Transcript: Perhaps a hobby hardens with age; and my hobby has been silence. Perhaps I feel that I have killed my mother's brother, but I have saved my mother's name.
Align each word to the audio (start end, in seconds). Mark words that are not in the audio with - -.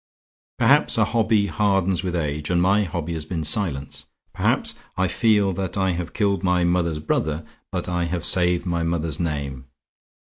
Perhaps 0.57 0.97
a 0.97 1.05
hobby 1.05 1.45
hardens 1.45 2.03
with 2.03 2.15
age; 2.15 2.49
and 2.49 2.59
my 2.59 2.85
hobby 2.85 3.13
has 3.13 3.23
been 3.23 3.43
silence. 3.43 4.05
Perhaps 4.33 4.73
I 4.97 5.07
feel 5.07 5.53
that 5.53 5.77
I 5.77 5.91
have 5.91 6.13
killed 6.13 6.41
my 6.41 6.63
mother's 6.63 6.97
brother, 6.97 7.45
but 7.71 7.87
I 7.87 8.05
have 8.05 8.25
saved 8.25 8.65
my 8.65 8.81
mother's 8.81 9.19
name. 9.19 9.65